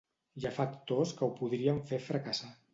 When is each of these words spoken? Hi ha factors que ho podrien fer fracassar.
Hi 0.39 0.47
ha 0.49 0.53
factors 0.55 1.13
que 1.19 1.29
ho 1.29 1.31
podrien 1.43 1.81
fer 1.93 2.03
fracassar. 2.11 2.55